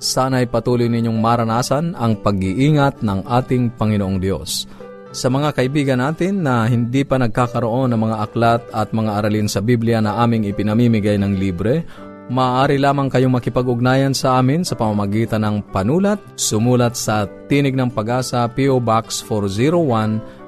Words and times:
Sana'y 0.00 0.48
patuloy 0.48 0.88
ninyong 0.88 1.20
maranasan 1.20 1.92
ang 1.92 2.16
pag-iingat 2.24 3.04
ng 3.04 3.28
ating 3.28 3.76
Panginoong 3.76 4.16
Diyos. 4.16 4.64
Sa 5.12 5.28
mga 5.28 5.52
kaibigan 5.52 6.00
natin 6.00 6.40
na 6.40 6.64
hindi 6.64 7.04
pa 7.04 7.20
nagkakaroon 7.20 7.92
ng 7.92 8.00
mga 8.00 8.16
aklat 8.24 8.62
at 8.72 8.96
mga 8.96 9.20
aralin 9.20 9.44
sa 9.44 9.60
Biblia 9.60 10.00
na 10.00 10.16
aming 10.24 10.48
ipinamimigay 10.48 11.20
ng 11.20 11.36
libre, 11.36 11.84
maaari 12.32 12.80
lamang 12.80 13.12
kayong 13.12 13.36
makipag-ugnayan 13.36 14.16
sa 14.16 14.40
amin 14.40 14.64
sa 14.64 14.78
pamamagitan 14.78 15.44
ng 15.44 15.68
panulat, 15.68 16.16
sumulat 16.32 16.96
sa 16.96 17.28
Tinig 17.50 17.76
ng 17.76 17.92
Pag-asa 17.92 18.48
P.O. 18.48 18.80
Box 18.80 19.20
401, 19.26 20.39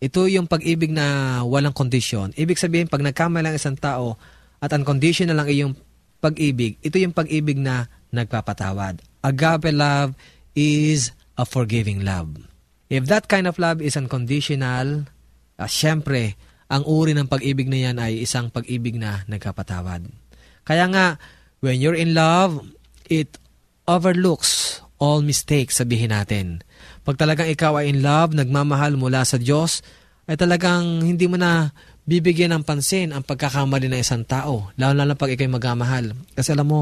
ito 0.00 0.24
yung 0.30 0.46
pag-ibig 0.48 0.94
na 0.94 1.40
walang 1.44 1.76
kondisyon. 1.76 2.32
Ibig 2.32 2.56
sabihin, 2.56 2.88
pag 2.88 3.04
nagkamali 3.04 3.44
lang 3.44 3.56
isang 3.58 3.76
tao 3.76 4.16
at 4.60 4.70
unconditional 4.76 5.36
lang 5.40 5.48
iyong 5.48 5.74
pag-ibig, 6.20 6.76
ito 6.84 7.00
yung 7.00 7.16
pag-ibig 7.16 7.56
na 7.56 7.88
nagpapatawad. 8.12 9.00
Agape 9.24 9.72
love 9.72 10.12
is 10.52 11.16
a 11.40 11.48
forgiving 11.48 12.04
love. 12.04 12.36
If 12.92 13.08
that 13.08 13.26
kind 13.26 13.48
of 13.48 13.56
love 13.56 13.80
is 13.80 13.96
unconditional, 13.96 15.08
uh, 15.56 15.70
syempre, 15.70 16.36
ang 16.68 16.84
uri 16.84 17.16
ng 17.16 17.26
pag-ibig 17.26 17.66
na 17.66 17.88
yan 17.88 17.96
ay 17.98 18.20
isang 18.22 18.52
pag-ibig 18.52 19.00
na 19.00 19.24
nagkapatawad. 19.26 20.06
Kaya 20.62 20.86
nga, 20.92 21.06
When 21.60 21.76
you're 21.76 21.96
in 21.96 22.16
love, 22.16 22.64
it 23.04 23.36
overlooks 23.84 24.80
all 24.96 25.20
mistakes, 25.20 25.76
sabihin 25.76 26.08
natin. 26.08 26.64
Pag 27.04 27.20
talagang 27.20 27.52
ikaw 27.52 27.84
ay 27.84 27.92
in 27.92 28.00
love, 28.00 28.32
nagmamahal 28.32 28.96
mula 28.96 29.28
sa 29.28 29.36
Diyos, 29.36 29.84
ay 30.24 30.40
talagang 30.40 31.04
hindi 31.04 31.28
mo 31.28 31.36
na 31.36 31.76
bibigyan 32.10 32.50
ng 32.58 32.66
pansin 32.66 33.14
ang 33.14 33.22
pagkakamali 33.22 33.86
ng 33.86 34.02
isang 34.02 34.26
tao, 34.26 34.74
lalo-lalo 34.74 35.14
pag 35.14 35.30
ikaw 35.30 35.46
magmamahal. 35.46 36.18
Kasi 36.34 36.58
alam 36.58 36.66
mo, 36.66 36.80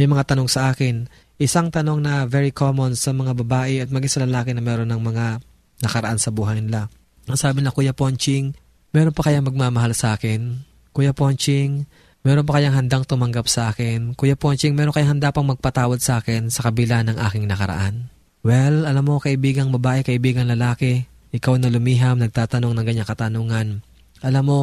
may 0.00 0.08
mga 0.08 0.32
tanong 0.32 0.48
sa 0.48 0.72
akin, 0.72 1.04
isang 1.36 1.68
tanong 1.68 2.00
na 2.00 2.24
very 2.24 2.48
common 2.48 2.96
sa 2.96 3.12
mga 3.12 3.36
babae 3.44 3.84
at 3.84 3.92
maging 3.92 4.08
sa 4.08 4.24
lalaki 4.24 4.56
na 4.56 4.64
meron 4.64 4.88
ng 4.88 5.02
mga 5.04 5.44
nakaraan 5.84 6.16
sa 6.16 6.32
buhay 6.32 6.64
nila. 6.64 6.88
Ang 7.28 7.36
sabi 7.36 7.60
na, 7.60 7.76
Kuya 7.76 7.92
Ponching, 7.92 8.56
meron 8.96 9.12
pa 9.12 9.28
kaya 9.28 9.44
magmamahal 9.44 9.92
sa 9.92 10.16
akin? 10.16 10.64
Kuya 10.96 11.12
Ponching, 11.12 11.84
Meron 12.20 12.44
pa 12.44 12.60
kayang 12.60 12.76
handang 12.76 13.08
tumanggap 13.08 13.48
sa 13.48 13.72
akin? 13.72 14.12
Kuya 14.12 14.36
Ponching, 14.36 14.76
meron 14.76 14.92
kayang 14.92 15.16
handa 15.16 15.32
pang 15.32 15.48
magpatawad 15.48 16.04
sa 16.04 16.20
akin 16.20 16.52
sa 16.52 16.68
kabila 16.68 17.00
ng 17.00 17.16
aking 17.16 17.48
nakaraan? 17.48 18.12
Well, 18.44 18.84
alam 18.84 19.08
mo, 19.08 19.16
kaibigang 19.24 19.72
babae, 19.72 20.04
kaibigang 20.04 20.52
lalaki, 20.52 21.08
ikaw 21.32 21.56
na 21.56 21.72
lumiham, 21.72 22.20
nagtatanong 22.20 22.76
ng 22.76 22.84
ganyang 22.84 23.08
katanungan. 23.08 23.80
Alam 24.20 24.44
mo, 24.44 24.60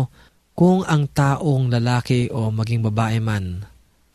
kung 0.57 0.81
ang 0.86 1.06
taong 1.06 1.69
lalaki 1.69 2.33
o 2.33 2.50
maging 2.50 2.81
babae 2.89 3.21
man 3.21 3.62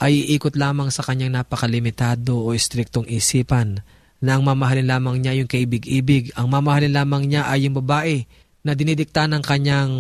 ay 0.03 0.35
iikot 0.35 0.59
lamang 0.59 0.91
sa 0.91 1.07
kanyang 1.07 1.39
napakalimitado 1.39 2.35
o 2.35 2.51
istriktong 2.51 3.07
isipan 3.07 3.79
na 4.19 4.39
ang 4.39 4.43
mamahalin 4.43 4.87
lamang 4.87 5.23
niya 5.23 5.39
yung 5.39 5.51
kaibig-ibig, 5.51 6.35
ang 6.35 6.51
mamahalin 6.51 6.95
lamang 6.95 7.27
niya 7.31 7.47
ay 7.47 7.67
yung 7.67 7.79
babae 7.79 8.27
na 8.63 8.75
dinidikta 8.75 9.27
ng 9.27 9.43
kanyang 9.43 9.93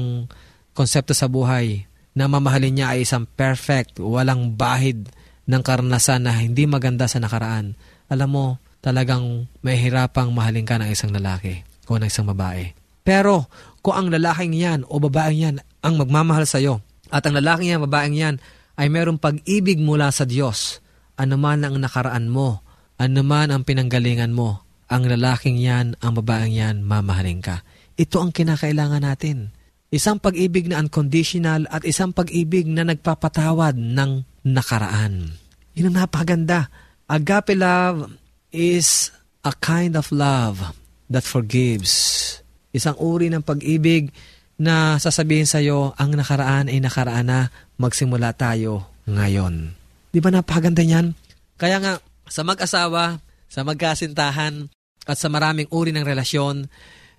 konsepto 0.74 1.14
sa 1.14 1.26
buhay, 1.26 1.86
na 2.12 2.28
mamahalin 2.28 2.72
niya 2.76 2.86
ay 2.94 3.02
isang 3.02 3.24
perfect, 3.24 3.98
walang 3.98 4.52
bahid 4.54 5.08
ng 5.48 5.62
karanasan 5.64 6.28
na 6.28 6.32
hindi 6.36 6.68
maganda 6.68 7.08
sa 7.08 7.18
nakaraan. 7.18 7.74
alam 8.12 8.28
mo, 8.28 8.46
talagang 8.84 9.48
mahihirapang 9.64 10.28
mahalin 10.34 10.68
ka 10.68 10.76
ng 10.76 10.90
isang 10.92 11.14
lalaki 11.14 11.64
o 11.88 11.96
ng 11.96 12.10
isang 12.10 12.28
babae. 12.28 12.76
Pero 13.02 13.48
kung 13.82 13.98
ang 13.98 14.08
lalaking 14.08 14.54
yan 14.54 14.86
o 14.86 15.02
babaeng 15.02 15.38
yan 15.38 15.56
ang 15.82 15.98
magmamahal 15.98 16.46
sa 16.46 16.62
iyo 16.62 16.80
at 17.12 17.28
ang 17.28 17.36
lalaking 17.36 17.76
yan, 17.76 17.84
babaeng 17.84 18.16
yan 18.16 18.34
ay 18.80 18.88
merong 18.88 19.20
pag-ibig 19.20 19.76
mula 19.76 20.08
sa 20.08 20.24
Diyos, 20.24 20.80
anuman 21.20 21.60
ang 21.60 21.76
nakaraan 21.76 22.32
mo, 22.32 22.64
anuman 22.96 23.52
ang 23.52 23.68
pinanggalingan 23.68 24.32
mo, 24.32 24.64
ang 24.88 25.04
lalaking 25.04 25.60
yan, 25.60 25.92
ang 26.00 26.16
babaeng 26.16 26.56
yan, 26.56 26.76
mamahalin 26.80 27.44
ka. 27.44 27.60
Ito 28.00 28.24
ang 28.24 28.32
kinakailangan 28.32 29.04
natin. 29.04 29.52
Isang 29.92 30.24
pag-ibig 30.24 30.72
na 30.72 30.80
unconditional 30.80 31.68
at 31.68 31.84
isang 31.84 32.16
pag-ibig 32.16 32.64
na 32.64 32.88
nagpapatawad 32.88 33.76
ng 33.76 34.24
nakaraan. 34.48 35.36
Yun 35.76 35.92
ang 35.92 36.08
napakaganda. 36.08 36.72
Agape 37.12 37.52
love 37.52 38.08
is 38.56 39.12
a 39.44 39.52
kind 39.60 40.00
of 40.00 40.08
love 40.08 40.72
that 41.12 41.28
forgives. 41.28 42.40
Isang 42.72 42.96
uri 42.98 43.28
ng 43.28 43.44
pag-ibig 43.44 44.10
na 44.56 44.96
sasabihin 44.96 45.48
sa 45.48 45.60
iyo, 45.60 45.92
ang 46.00 46.16
nakaraan 46.16 46.68
ay 46.72 46.80
nakaraan 46.80 47.28
na, 47.28 47.40
magsimula 47.76 48.32
tayo 48.36 48.88
ngayon. 49.08 49.76
Di 50.12 50.20
ba 50.20 50.28
napakaganda 50.32 50.84
niyan? 50.84 51.16
Kaya 51.56 51.80
nga, 51.80 51.92
sa 52.28 52.42
mag-asawa, 52.44 53.20
sa 53.48 53.60
magkasintahan, 53.64 54.72
at 55.02 55.18
sa 55.18 55.26
maraming 55.26 55.66
uri 55.74 55.90
ng 55.90 56.06
relasyon, 56.06 56.70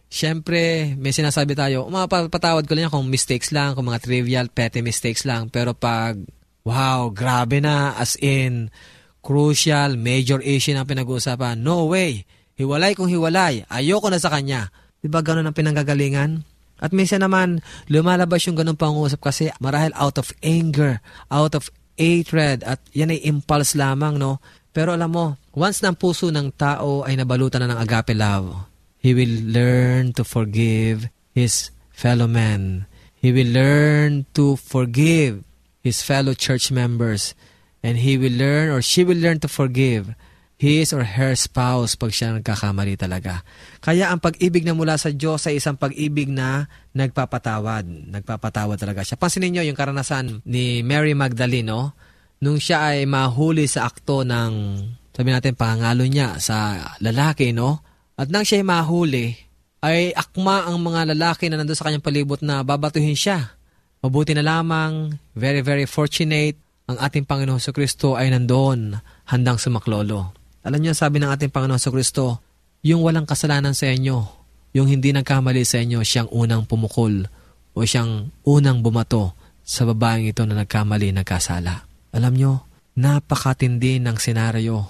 syempre, 0.08 0.94
may 0.96 1.12
sinasabi 1.12 1.52
tayo, 1.52 1.90
mapapatawad 1.92 2.64
ko 2.64 2.74
lang 2.78 2.94
kung 2.94 3.12
mistakes 3.12 3.52
lang, 3.52 3.76
kung 3.76 3.92
mga 3.92 4.04
trivial, 4.04 4.48
petty 4.48 4.80
mistakes 4.80 5.28
lang. 5.28 5.52
Pero 5.52 5.76
pag, 5.76 6.16
wow, 6.64 7.12
grabe 7.12 7.60
na, 7.60 7.98
as 8.00 8.16
in, 8.24 8.72
crucial, 9.20 10.00
major 10.00 10.40
issue 10.44 10.76
na 10.76 10.88
pinag-uusapan. 10.88 11.60
No 11.60 11.92
way. 11.92 12.24
Hiwalay 12.56 12.94
kung 12.96 13.10
hiwalay. 13.12 13.68
Ayoko 13.68 14.08
na 14.08 14.20
sa 14.22 14.32
kanya. 14.32 14.70
Di 15.04 15.12
ba 15.12 15.20
ganun 15.20 15.52
ang 15.52 15.56
pinanggagalingan? 15.56 16.48
At 16.80 16.96
minsan 16.96 17.20
naman, 17.20 17.60
lumalabas 17.92 18.48
yung 18.48 18.56
ganun 18.56 18.80
pangusap 18.80 19.20
kasi 19.20 19.52
marahil 19.60 19.92
out 20.00 20.16
of 20.16 20.32
anger, 20.40 21.04
out 21.28 21.54
of 21.60 21.68
hatred, 22.00 22.64
at 22.64 22.80
yan 22.96 23.12
ay 23.12 23.20
impulse 23.28 23.76
lamang, 23.76 24.16
no? 24.16 24.40
Pero 24.72 24.96
alam 24.96 25.12
mo, 25.12 25.26
once 25.54 25.84
ng 25.84 25.94
puso 25.94 26.32
ng 26.32 26.56
tao 26.56 27.06
ay 27.06 27.20
nabalutan 27.20 27.62
na 27.62 27.76
ng 27.76 27.82
agape 27.84 28.16
love, 28.16 28.66
he 28.98 29.12
will 29.12 29.44
learn 29.52 30.16
to 30.16 30.24
forgive 30.26 31.12
his 31.36 31.70
fellow 31.92 32.26
men. 32.26 32.88
He 33.14 33.30
will 33.36 33.52
learn 33.52 34.26
to 34.34 34.56
forgive 34.56 35.44
his 35.84 36.02
fellow 36.02 36.34
church 36.34 36.72
members 36.72 37.36
and 37.84 38.00
he 38.00 38.16
will 38.16 38.34
learn 38.34 38.72
or 38.72 38.82
she 38.82 39.04
will 39.04 39.20
learn 39.20 39.44
to 39.44 39.52
forgive 39.52 40.16
his 40.64 40.96
or 40.96 41.04
her 41.04 41.36
spouse 41.36 42.00
pag 42.00 42.16
siya 42.16 42.40
nagkakamali 42.40 42.96
talaga. 42.96 43.44
Kaya 43.84 44.08
ang 44.08 44.24
pag-ibig 44.24 44.64
na 44.64 44.72
mula 44.72 44.96
sa 44.96 45.12
Diyos 45.12 45.44
ay 45.44 45.60
isang 45.60 45.76
pag-ibig 45.76 46.32
na 46.32 46.72
nagpapatawad. 46.96 47.84
Nagpapatawad 48.08 48.80
talaga 48.80 49.04
siya. 49.04 49.20
Pansinin 49.20 49.60
niyo 49.60 49.68
yung 49.68 49.76
karanasan 49.76 50.40
ni 50.48 50.80
Mary 50.80 51.12
Magdalene, 51.12 51.68
no? 51.68 51.92
Nung 52.40 52.64
siya 52.64 52.96
ay 52.96 53.04
mahuli 53.04 53.68
sa 53.68 53.92
akto 53.92 54.24
ng, 54.24 54.80
sabi 55.12 55.30
natin, 55.36 55.60
pangangalo 55.60 56.08
niya 56.08 56.40
sa 56.40 56.80
lalaki, 57.04 57.52
no? 57.52 57.84
At 58.16 58.32
nang 58.32 58.48
siya 58.48 58.64
ay 58.64 58.68
mahuli, 58.68 59.36
ay 59.84 60.16
akma 60.16 60.64
ang 60.64 60.80
mga 60.80 61.12
lalaki 61.12 61.52
na 61.52 61.60
nandun 61.60 61.76
sa 61.76 61.92
kanyang 61.92 62.08
palibot 62.08 62.40
na 62.40 62.64
babatuhin 62.64 63.20
siya. 63.20 63.60
Mabuti 64.00 64.32
na 64.32 64.44
lamang, 64.44 65.12
very, 65.36 65.60
very 65.60 65.84
fortunate, 65.84 66.56
ang 66.88 67.00
ating 67.00 67.28
Panginoon 67.28 67.60
sa 67.60 67.76
Kristo 67.76 68.16
ay 68.16 68.32
nandoon, 68.32 68.96
handang 69.28 69.60
sumaklolo. 69.60 70.43
Alam 70.64 70.80
niyo, 70.80 70.96
sabi 70.96 71.20
ng 71.20 71.28
ating 71.28 71.52
Panginoon 71.52 71.80
sa 71.80 71.92
Kristo, 71.92 72.40
yung 72.88 73.04
walang 73.04 73.28
kasalanan 73.28 73.76
sa 73.76 73.92
inyo, 73.92 74.24
yung 74.72 74.88
hindi 74.88 75.12
nagkamali 75.12 75.68
sa 75.68 75.84
inyo, 75.84 76.00
siyang 76.00 76.32
unang 76.32 76.64
pumukol 76.64 77.28
o 77.76 77.84
siyang 77.84 78.32
unang 78.48 78.80
bumato 78.80 79.36
sa 79.60 79.84
babaeng 79.84 80.32
ito 80.32 80.48
na 80.48 80.64
nagkamali, 80.64 81.12
nagkasala. 81.12 81.84
Alam 82.16 82.34
niyo, 82.40 82.52
napakatindi 82.96 84.00
ng 84.00 84.16
senaryo. 84.16 84.88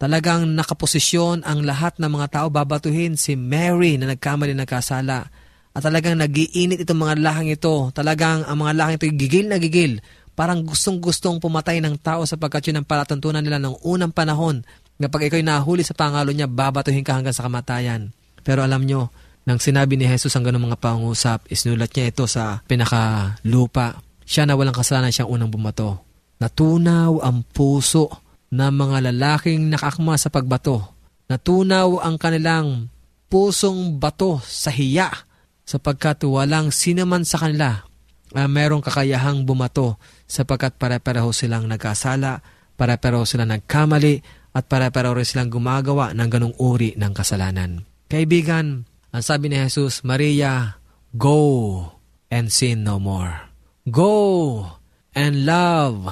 Talagang 0.00 0.56
nakaposisyon 0.56 1.44
ang 1.44 1.68
lahat 1.68 2.00
ng 2.00 2.08
mga 2.08 2.26
tao 2.40 2.46
babatuhin 2.48 3.20
si 3.20 3.36
Mary 3.36 4.00
na 4.00 4.16
nagkamali, 4.16 4.56
nagkasala. 4.56 5.28
At 5.76 5.84
talagang 5.84 6.16
nagiinit 6.16 6.80
itong 6.80 7.04
mga 7.04 7.20
lahang 7.20 7.52
ito. 7.52 7.92
Talagang 7.92 8.48
ang 8.48 8.56
mga 8.56 8.72
lahang 8.72 8.94
ito 8.96 9.04
gigil 9.12 9.52
na 9.52 9.60
gigil 9.60 10.00
Parang 10.40 10.64
gustong-gustong 10.64 11.36
pumatay 11.36 11.84
ng 11.84 12.00
tao 12.00 12.24
sapagkat 12.24 12.72
yun 12.72 12.80
ang 12.80 12.88
palatuntunan 12.88 13.44
nila 13.44 13.60
ng 13.60 13.76
unang 13.84 14.08
panahon. 14.08 14.64
Kapag 15.00 15.32
ikaw'y 15.32 15.40
nahuli 15.40 15.80
sa 15.80 15.96
pangalo 15.96 16.28
niya, 16.28 16.44
babatuhin 16.44 17.00
ka 17.00 17.16
hanggang 17.16 17.32
sa 17.32 17.48
kamatayan. 17.48 18.12
Pero 18.44 18.60
alam 18.60 18.84
nyo, 18.84 19.08
nang 19.48 19.56
sinabi 19.56 19.96
ni 19.96 20.04
Jesus 20.04 20.36
ang 20.36 20.44
ganong 20.44 20.68
mga 20.68 20.78
pangusap, 20.78 21.48
isnulat 21.48 21.88
niya 21.96 22.12
ito 22.12 22.28
sa 22.28 22.60
pinakalupa. 22.68 24.04
Siya 24.28 24.44
na 24.44 24.54
walang 24.54 24.76
kasalanan 24.76 25.08
siyang 25.08 25.32
unang 25.32 25.48
bumato. 25.48 26.04
Natunaw 26.36 27.24
ang 27.24 27.40
puso 27.48 28.12
ng 28.52 28.72
mga 28.76 29.10
lalaking 29.10 29.72
nakakma 29.72 30.20
sa 30.20 30.28
pagbato. 30.28 30.92
Natunaw 31.32 32.04
ang 32.04 32.20
kanilang 32.20 32.92
pusong 33.32 33.96
bato 33.96 34.42
sa 34.44 34.68
hiya 34.68 35.08
sapagkat 35.64 36.26
walang 36.26 36.74
sinaman 36.74 37.22
sa 37.22 37.38
kanila 37.38 37.86
uh, 38.34 38.48
merong 38.50 38.82
kakayahang 38.82 39.46
bumato 39.46 39.98
sapagkat 40.26 40.74
pare-pareho 40.78 41.30
silang 41.30 41.66
nagkasala, 41.66 42.42
pare-pareho 42.74 43.22
silang 43.26 43.54
nagkamali, 43.54 44.39
at 44.50 44.66
pare-pareho 44.66 45.14
rin 45.14 45.26
silang 45.26 45.50
gumagawa 45.50 46.10
ng 46.14 46.28
ganong 46.28 46.56
uri 46.58 46.98
ng 46.98 47.12
kasalanan. 47.14 47.86
Kaibigan, 48.10 48.86
ang 49.14 49.22
sabi 49.22 49.50
ni 49.50 49.56
Jesus, 49.58 50.02
Maria, 50.02 50.78
go 51.14 51.86
and 52.30 52.50
sin 52.50 52.82
no 52.82 52.98
more. 52.98 53.50
Go 53.86 54.66
and 55.14 55.46
love 55.46 56.10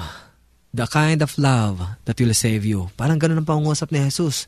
the 0.71 0.87
kind 0.87 1.19
of 1.19 1.35
love 1.35 1.83
that 2.07 2.15
will 2.19 2.35
save 2.35 2.63
you. 2.63 2.87
Parang 2.95 3.19
ganun 3.19 3.43
ang 3.43 3.47
pangungusap 3.47 3.91
ni 3.91 3.99
Jesus. 4.03 4.47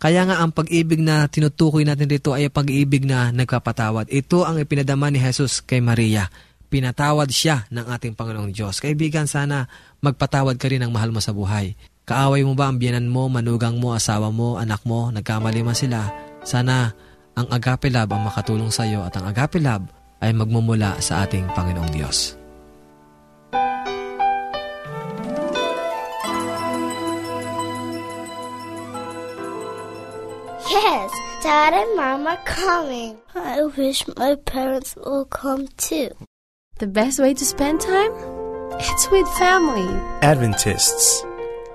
Kaya 0.00 0.24
nga 0.24 0.40
ang 0.40 0.52
pag-ibig 0.52 1.00
na 1.00 1.28
tinutukoy 1.28 1.84
natin 1.84 2.08
dito 2.08 2.32
ay 2.32 2.48
pag-ibig 2.48 3.04
na 3.04 3.32
nagpapatawad. 3.32 4.08
Ito 4.08 4.48
ang 4.48 4.56
ipinadama 4.60 5.12
ni 5.12 5.20
Jesus 5.20 5.60
kay 5.60 5.84
Maria 5.84 6.28
pinatawad 6.70 7.28
siya 7.34 7.66
ng 7.68 7.90
ating 7.90 8.14
Panginoong 8.14 8.54
Diyos. 8.54 8.78
Kaibigan, 8.78 9.26
sana 9.26 9.66
magpatawad 9.98 10.54
ka 10.56 10.70
rin 10.70 10.86
ng 10.86 10.94
mahal 10.94 11.10
mo 11.10 11.18
sa 11.18 11.34
buhay. 11.34 11.74
Kaaway 12.10 12.42
mo 12.42 12.58
ba 12.58 12.66
ang 12.66 12.82
biyanan 12.82 13.06
mo, 13.06 13.30
manugang 13.30 13.78
mo, 13.78 13.94
asawa 13.94 14.34
mo, 14.34 14.58
anak 14.58 14.82
mo, 14.82 15.14
nagkamali 15.14 15.62
man 15.62 15.78
sila? 15.78 16.10
Sana 16.42 16.90
ang 17.38 17.46
agape 17.54 17.86
love 17.86 18.10
ang 18.10 18.26
makatulong 18.26 18.74
sa 18.74 18.82
iyo 18.82 19.06
at 19.06 19.14
ang 19.14 19.30
agape 19.30 19.62
love 19.62 19.86
ay 20.18 20.34
magmumula 20.34 20.98
sa 20.98 21.22
ating 21.22 21.46
Panginoong 21.54 21.94
Diyos. 21.94 22.34
Yes, 30.66 31.10
Dad 31.46 31.78
and 31.78 31.94
Mom 31.94 32.26
are 32.26 32.42
coming. 32.42 33.22
I 33.38 33.62
wish 33.78 34.02
my 34.18 34.34
parents 34.50 34.98
will 34.98 35.30
come 35.30 35.70
too. 35.78 36.10
The 36.82 36.90
best 36.90 37.22
way 37.22 37.38
to 37.38 37.46
spend 37.46 37.78
time? 37.78 38.10
It's 38.82 39.06
with 39.14 39.30
family. 39.38 39.86
Adventists 40.26 41.22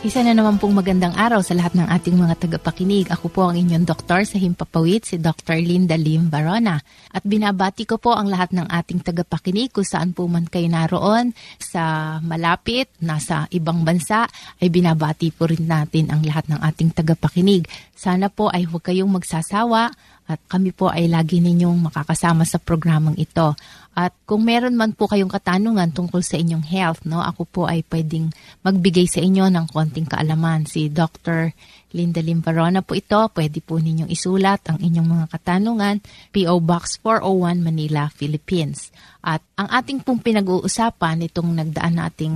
Isa 0.00 0.24
na 0.24 0.32
naman 0.32 0.56
pong 0.56 0.72
magandang 0.72 1.12
araw 1.12 1.44
sa 1.44 1.52
lahat 1.52 1.76
ng 1.76 1.84
ating 1.84 2.16
mga 2.16 2.40
tagapakinig. 2.40 3.12
Ako 3.12 3.28
po 3.28 3.44
ang 3.44 3.60
inyong 3.60 3.84
doktor 3.84 4.24
sa 4.24 4.40
Himpapawid, 4.40 5.04
si 5.04 5.20
Dr. 5.20 5.60
Linda 5.60 5.92
Lim 5.92 6.32
Barona. 6.32 6.80
At 7.12 7.20
binabati 7.20 7.84
ko 7.84 8.00
po 8.00 8.16
ang 8.16 8.32
lahat 8.32 8.56
ng 8.56 8.64
ating 8.64 9.04
tagapakinig 9.04 9.76
kung 9.76 9.84
saan 9.84 10.16
po 10.16 10.24
man 10.24 10.48
kayo 10.48 10.72
naroon 10.72 11.36
sa 11.60 12.16
malapit, 12.24 12.88
nasa 13.04 13.44
ibang 13.52 13.84
bansa, 13.84 14.24
ay 14.64 14.72
binabati 14.72 15.36
po 15.36 15.44
rin 15.44 15.68
natin 15.68 16.08
ang 16.08 16.24
lahat 16.24 16.48
ng 16.48 16.64
ating 16.64 16.96
tagapakinig. 16.96 17.68
Sana 17.92 18.32
po 18.32 18.48
ay 18.48 18.64
huwag 18.64 18.80
kayong 18.80 19.12
magsasawa 19.12 19.92
at 20.30 20.40
kami 20.48 20.72
po 20.72 20.88
ay 20.88 21.12
lagi 21.12 21.44
ninyong 21.44 21.90
makakasama 21.90 22.48
sa 22.48 22.56
programang 22.56 23.20
ito. 23.20 23.52
At 23.90 24.14
kung 24.22 24.46
meron 24.46 24.78
man 24.78 24.94
po 24.94 25.10
kayong 25.10 25.28
katanungan 25.28 25.90
tungkol 25.90 26.22
sa 26.22 26.38
inyong 26.38 26.62
health, 26.62 27.02
no, 27.02 27.20
ako 27.20 27.42
po 27.44 27.62
ay 27.66 27.82
pwedeng 27.90 28.30
magbigay 28.62 29.10
sa 29.10 29.18
inyo 29.18 29.50
ng 29.50 29.66
konting 29.66 30.06
kaalaman. 30.06 30.62
Si 30.64 30.86
Dr. 30.88 31.50
Linda 31.90 32.22
Limbarona 32.22 32.86
po 32.86 32.94
ito. 32.94 33.18
Pwede 33.34 33.58
po 33.58 33.82
ninyong 33.82 34.10
isulat 34.10 34.62
ang 34.70 34.78
inyong 34.78 35.08
mga 35.10 35.26
katanungan. 35.34 35.96
P.O. 36.30 36.62
Box 36.62 37.02
401 37.02 37.66
Manila, 37.66 38.06
Philippines. 38.14 38.94
At 39.20 39.42
ang 39.58 39.68
ating 39.68 40.06
pong 40.06 40.22
pinag-uusapan 40.22 41.26
itong 41.28 41.50
nagdaan 41.52 41.98
nating 41.98 42.34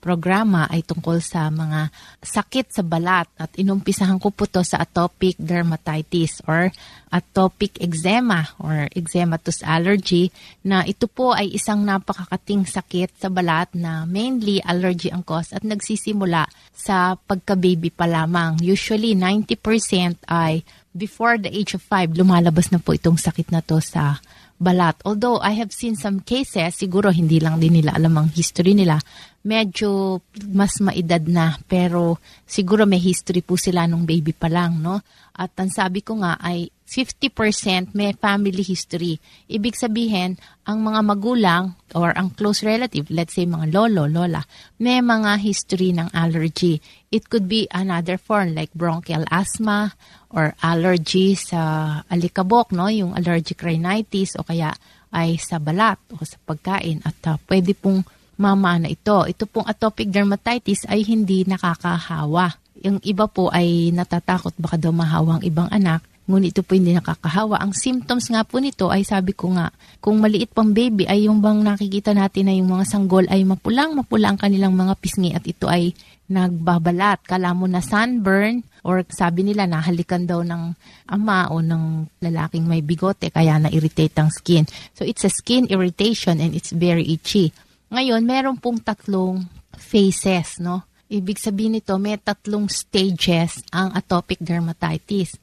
programa 0.00 0.64
ay 0.72 0.80
tungkol 0.80 1.20
sa 1.20 1.52
mga 1.52 1.92
sakit 2.24 2.72
sa 2.72 2.82
balat 2.82 3.28
at 3.36 3.52
inumpisahan 3.60 4.16
ko 4.16 4.32
po 4.32 4.48
to 4.48 4.64
sa 4.64 4.80
atopic 4.80 5.36
dermatitis 5.36 6.40
or 6.48 6.72
atopic 7.12 7.76
eczema 7.76 8.48
or 8.56 8.88
eczematous 8.96 9.60
allergy 9.60 10.32
na 10.64 10.82
ito 10.88 11.04
po 11.04 11.36
ay 11.36 11.52
isang 11.52 11.84
napakakating 11.84 12.64
sakit 12.64 13.12
sa 13.20 13.28
balat 13.28 13.68
na 13.76 14.08
mainly 14.08 14.64
allergy 14.64 15.12
ang 15.12 15.20
cause 15.20 15.52
at 15.52 15.60
nagsisimula 15.60 16.48
sa 16.72 17.20
pagka-baby 17.20 17.92
pa 17.92 18.08
lamang. 18.08 18.56
Usually 18.64 19.12
90% 19.12 20.24
ay 20.32 20.64
before 20.96 21.36
the 21.36 21.52
age 21.52 21.76
of 21.76 21.84
5 21.84 22.16
lumalabas 22.16 22.72
na 22.72 22.80
po 22.80 22.96
itong 22.96 23.20
sakit 23.20 23.52
na 23.52 23.60
to 23.60 23.78
sa 23.78 24.18
balat. 24.60 25.00
Although 25.08 25.40
I 25.40 25.56
have 25.56 25.72
seen 25.72 25.96
some 25.96 26.20
cases, 26.20 26.76
siguro 26.76 27.08
hindi 27.08 27.40
lang 27.40 27.56
din 27.56 27.80
nila 27.80 27.96
alam 27.96 28.12
ang 28.20 28.28
history 28.28 28.76
nila, 28.76 29.00
medyo 29.40 30.20
mas 30.52 30.76
maedad 30.84 31.24
na 31.24 31.56
pero 31.64 32.20
siguro 32.44 32.84
may 32.84 33.00
history 33.00 33.40
po 33.40 33.56
sila 33.56 33.88
nung 33.88 34.04
baby 34.04 34.36
pa 34.36 34.52
lang, 34.52 34.84
no? 34.84 35.00
At 35.32 35.56
ang 35.56 35.72
sabi 35.72 36.04
ko 36.04 36.20
nga 36.20 36.36
ay 36.36 36.68
50% 36.90 37.94
may 37.94 38.10
family 38.18 38.66
history. 38.66 39.22
Ibig 39.46 39.78
sabihin, 39.78 40.34
ang 40.66 40.82
mga 40.82 41.00
magulang 41.06 41.78
or 41.94 42.10
ang 42.18 42.34
close 42.34 42.66
relative, 42.66 43.06
let's 43.14 43.38
say 43.38 43.46
mga 43.46 43.70
lolo, 43.70 44.10
lola, 44.10 44.42
may 44.82 44.98
mga 44.98 45.38
history 45.38 45.94
ng 45.94 46.10
allergy. 46.10 46.82
It 47.14 47.30
could 47.30 47.46
be 47.46 47.70
another 47.70 48.18
form 48.18 48.58
like 48.58 48.74
bronchial 48.74 49.22
asthma 49.30 49.94
or 50.34 50.58
allergy 50.66 51.38
sa 51.38 52.02
alikabok, 52.10 52.74
no? 52.74 52.90
yung 52.90 53.14
allergic 53.14 53.62
rhinitis 53.62 54.34
o 54.34 54.42
kaya 54.42 54.74
ay 55.14 55.38
sa 55.38 55.62
balat 55.62 55.98
o 56.10 56.18
sa 56.26 56.42
pagkain 56.42 57.06
at 57.06 57.18
uh, 57.30 57.38
pwede 57.46 57.70
pong 57.78 58.02
mamana 58.34 58.90
ito. 58.90 59.22
Ito 59.30 59.46
pong 59.46 59.70
atopic 59.70 60.10
dermatitis 60.10 60.90
ay 60.90 61.06
hindi 61.06 61.46
nakakahawa. 61.46 62.50
Yung 62.82 62.98
iba 63.06 63.30
po 63.30 63.46
ay 63.54 63.94
natatakot 63.94 64.58
baka 64.58 64.74
daw 64.74 64.90
mahawang 64.90 65.44
ibang 65.46 65.70
anak. 65.70 66.09
Ngunit 66.28 66.52
ito 66.52 66.62
po 66.62 66.76
hindi 66.76 66.92
nakakahawa. 66.92 67.58
Ang 67.60 67.72
symptoms 67.72 68.28
nga 68.28 68.44
po 68.44 68.60
nito 68.60 68.92
ay 68.92 69.02
sabi 69.02 69.32
ko 69.32 69.52
nga, 69.56 69.72
kung 69.98 70.20
maliit 70.20 70.52
pang 70.52 70.70
baby 70.70 71.08
ay 71.08 71.26
yung 71.26 71.40
bang 71.40 71.60
nakikita 71.64 72.12
natin 72.12 72.48
na 72.48 72.54
yung 72.54 72.70
mga 72.70 72.84
sanggol 72.86 73.24
ay 73.28 73.42
mapulang 73.42 73.96
mapula 73.96 74.30
ang 74.30 74.38
kanilang 74.38 74.76
mga 74.76 74.94
pisngi 75.00 75.34
at 75.34 75.44
ito 75.48 75.66
ay 75.66 75.96
nagbabalat. 76.30 77.26
Kala 77.26 77.50
mo 77.52 77.66
na 77.66 77.82
sunburn 77.82 78.62
or 78.86 79.02
sabi 79.10 79.42
nila 79.42 79.66
nahalikan 79.66 80.24
daw 80.24 80.40
ng 80.46 80.72
ama 81.10 81.50
o 81.50 81.58
ng 81.58 82.06
lalaking 82.22 82.64
may 82.64 82.80
bigote 82.80 83.28
kaya 83.34 83.58
na-irritate 83.58 84.14
ang 84.16 84.30
skin. 84.30 84.64
So 84.94 85.02
it's 85.02 85.26
a 85.26 85.32
skin 85.32 85.66
irritation 85.68 86.38
and 86.38 86.54
it's 86.54 86.70
very 86.70 87.04
itchy. 87.10 87.50
Ngayon, 87.90 88.22
meron 88.22 88.56
pong 88.62 88.78
tatlong 88.78 89.42
phases, 89.74 90.62
no? 90.62 90.86
Ibig 91.10 91.42
sabihin 91.42 91.74
nito, 91.74 91.98
may 91.98 92.14
tatlong 92.22 92.70
stages 92.70 93.58
ang 93.74 93.90
atopic 93.98 94.38
dermatitis. 94.38 95.34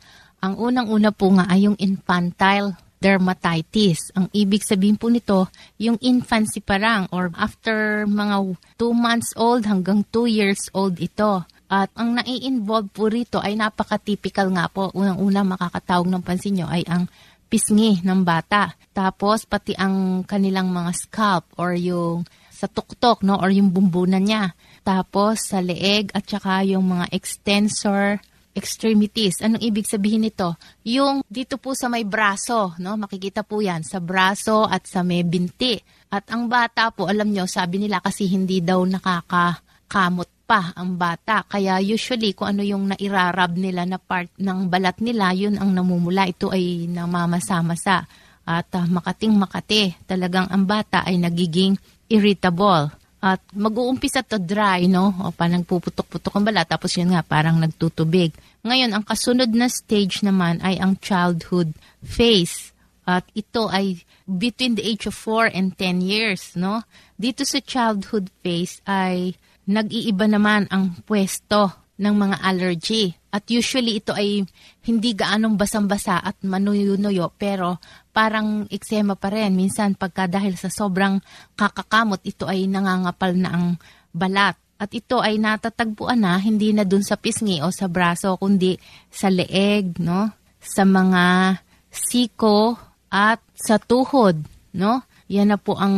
Ang 0.42 0.54
unang-una 0.58 1.10
po 1.10 1.34
nga 1.34 1.50
ay 1.50 1.66
yung 1.66 1.78
infantile 1.82 2.78
dermatitis. 2.98 4.10
Ang 4.18 4.30
ibig 4.34 4.66
sabihin 4.66 4.98
po 4.98 5.10
nito, 5.10 5.50
yung 5.78 5.98
infancy 6.02 6.62
pa 6.62 6.82
lang 6.82 7.06
or 7.14 7.30
after 7.38 8.06
mga 8.10 8.58
2 8.78 8.94
months 8.94 9.34
old 9.38 9.66
hanggang 9.70 10.02
2 10.10 10.26
years 10.30 10.70
old 10.74 10.98
ito. 10.98 11.46
At 11.68 11.92
ang 12.00 12.16
nai-involve 12.16 12.90
po 12.90 13.12
rito 13.12 13.44
ay 13.44 13.60
napaka-typical 13.60 14.50
nga 14.56 14.72
po. 14.72 14.90
Unang-una 14.96 15.44
makakatawag 15.44 16.08
ng 16.08 16.24
pansin 16.24 16.62
nyo 16.62 16.68
ay 16.72 16.88
ang 16.88 17.12
pisngi 17.52 18.02
ng 18.08 18.24
bata. 18.24 18.72
Tapos 18.96 19.44
pati 19.44 19.76
ang 19.76 20.24
kanilang 20.24 20.72
mga 20.72 20.92
scalp 20.96 21.46
or 21.60 21.76
yung 21.76 22.24
sa 22.58 22.66
tuktok, 22.66 23.22
no? 23.22 23.38
Or 23.38 23.54
yung 23.54 23.70
bumbunan 23.70 24.26
niya. 24.26 24.58
Tapos 24.82 25.52
sa 25.52 25.62
leeg 25.62 26.10
at 26.18 26.26
saka 26.26 26.66
yung 26.66 26.88
mga 26.90 27.12
extensor 27.14 28.18
extremities. 28.58 29.46
Anong 29.46 29.62
ibig 29.62 29.86
sabihin 29.86 30.26
nito? 30.26 30.58
Yung 30.90 31.22
dito 31.30 31.62
po 31.62 31.78
sa 31.78 31.86
may 31.86 32.02
braso, 32.02 32.74
no? 32.82 32.98
Makikita 32.98 33.46
po 33.46 33.62
'yan 33.62 33.86
sa 33.86 34.02
braso 34.02 34.66
at 34.66 34.90
sa 34.90 35.06
may 35.06 35.22
binti. 35.22 35.78
At 36.10 36.26
ang 36.34 36.50
bata 36.50 36.90
po, 36.90 37.06
alam 37.06 37.30
nyo, 37.30 37.46
sabi 37.46 37.78
nila 37.78 38.02
kasi 38.02 38.26
hindi 38.26 38.64
daw 38.64 38.82
nakakakamot 38.82 40.48
pa 40.48 40.72
ang 40.74 40.96
bata. 40.96 41.44
Kaya 41.44 41.84
usually 41.84 42.32
kung 42.32 42.56
ano 42.56 42.64
yung 42.64 42.96
nairarab 42.96 43.60
nila 43.60 43.84
na 43.84 44.00
part 44.00 44.32
ng 44.40 44.72
balat 44.72 45.04
nila, 45.04 45.36
yun 45.36 45.60
ang 45.60 45.76
namumula. 45.76 46.24
Ito 46.24 46.56
ay 46.56 46.88
namamasa-masa. 46.88 48.08
At 48.48 48.72
uh, 48.72 48.88
makating 48.88 49.36
makate, 49.36 50.00
talagang 50.08 50.48
ang 50.48 50.64
bata 50.64 51.04
ay 51.04 51.20
nagiging 51.20 51.76
irritable. 52.08 52.88
At 53.18 53.42
mag-uumpisa 53.50 54.22
to 54.22 54.38
dry, 54.38 54.86
no? 54.86 55.10
O 55.26 55.34
parang 55.34 55.66
puputok-putok 55.66 56.38
ang 56.38 56.46
balat, 56.46 56.70
tapos 56.70 56.94
yun 56.94 57.14
nga, 57.14 57.26
parang 57.26 57.58
nagtutubig. 57.58 58.30
Ngayon, 58.62 58.94
ang 58.94 59.04
kasunod 59.06 59.50
na 59.58 59.66
stage 59.72 60.22
naman 60.22 60.62
ay 60.62 60.78
ang 60.78 61.02
childhood 61.02 61.74
phase. 62.06 62.76
At 63.08 63.26
ito 63.34 63.72
ay 63.74 64.06
between 64.28 64.76
the 64.76 64.84
age 64.86 65.08
of 65.08 65.16
4 65.16 65.50
and 65.56 65.74
10 65.80 66.04
years, 66.04 66.54
no? 66.60 66.84
Dito 67.18 67.48
sa 67.48 67.58
childhood 67.64 68.30
phase 68.44 68.84
ay 68.86 69.34
nag-iiba 69.66 70.28
naman 70.30 70.70
ang 70.70 71.02
pwesto 71.08 71.88
ng 71.98 72.14
mga 72.14 72.38
allergy. 72.46 73.18
At 73.34 73.50
usually 73.50 74.00
ito 74.00 74.14
ay 74.14 74.46
hindi 74.86 75.12
gaanong 75.18 75.58
basang-basa 75.58 76.22
at 76.22 76.38
manuyo-nuyo 76.46 77.34
pero 77.36 77.82
parang 78.18 78.66
eksema 78.74 79.14
pa 79.14 79.30
rin. 79.30 79.54
Minsan 79.54 79.94
pagka 79.94 80.26
dahil 80.26 80.58
sa 80.58 80.74
sobrang 80.74 81.22
kakakamot, 81.54 82.26
ito 82.26 82.50
ay 82.50 82.66
nangangapal 82.66 83.38
na 83.38 83.50
ang 83.54 83.66
balat. 84.10 84.58
At 84.82 84.90
ito 84.98 85.22
ay 85.22 85.38
natatagpuan 85.38 86.26
na 86.26 86.42
hindi 86.42 86.74
na 86.74 86.82
dun 86.82 87.06
sa 87.06 87.14
pisngi 87.14 87.62
o 87.62 87.70
sa 87.70 87.86
braso, 87.86 88.34
kundi 88.42 88.74
sa 89.14 89.30
leeg, 89.30 90.02
no? 90.02 90.34
sa 90.58 90.82
mga 90.82 91.58
siko 91.94 92.74
at 93.14 93.38
sa 93.54 93.78
tuhod. 93.78 94.42
No? 94.74 95.06
Yan 95.30 95.54
na 95.54 95.62
po 95.62 95.78
ang 95.78 95.96